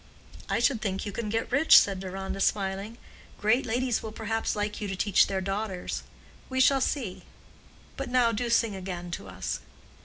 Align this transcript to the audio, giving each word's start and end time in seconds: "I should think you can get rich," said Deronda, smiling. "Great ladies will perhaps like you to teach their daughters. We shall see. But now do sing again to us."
"I 0.49 0.57
should 0.57 0.81
think 0.81 1.05
you 1.05 1.11
can 1.11 1.29
get 1.29 1.51
rich," 1.51 1.77
said 1.77 1.99
Deronda, 1.99 2.39
smiling. 2.41 2.97
"Great 3.39 3.67
ladies 3.67 4.01
will 4.01 4.11
perhaps 4.11 4.55
like 4.55 4.81
you 4.81 4.87
to 4.87 4.95
teach 4.95 5.27
their 5.27 5.41
daughters. 5.41 6.01
We 6.49 6.59
shall 6.59 6.81
see. 6.81 7.21
But 7.97 8.09
now 8.09 8.31
do 8.31 8.49
sing 8.49 8.75
again 8.75 9.11
to 9.11 9.27
us." 9.27 9.59